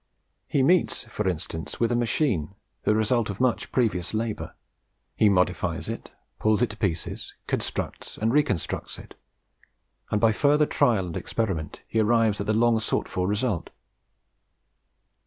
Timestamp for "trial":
10.65-11.05